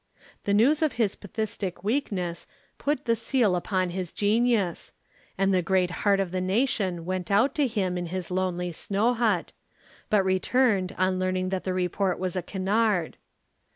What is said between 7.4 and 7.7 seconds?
to